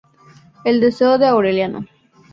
El 0.65 0.81
deseo 0.81 1.19
de 1.19 1.27
Aurelio. 1.27 1.85